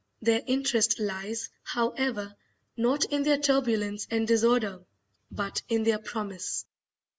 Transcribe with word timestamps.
Their 0.19 0.41
interest 0.47 0.99
lies, 0.99 1.51
however, 1.61 2.35
not 2.75 3.05
in 3.13 3.21
their 3.21 3.37
turbulence 3.37 4.07
and 4.09 4.27
disorder, 4.27 4.79
but 5.29 5.61
in 5.69 5.83
their 5.83 5.99
promise. 5.99 6.65